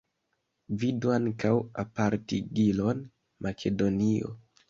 [0.83, 1.51] Vidu ankaŭ
[1.83, 3.05] apartigilon
[3.49, 4.35] Makedonio.